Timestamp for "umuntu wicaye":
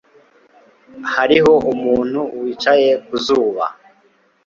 1.73-2.89